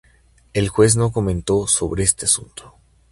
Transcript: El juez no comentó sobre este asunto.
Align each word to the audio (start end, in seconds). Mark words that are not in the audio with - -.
El 0.53 0.67
juez 0.69 0.95
no 0.95 1.11
comentó 1.11 1.67
sobre 1.67 2.01
este 2.01 2.25
asunto. 2.25 2.73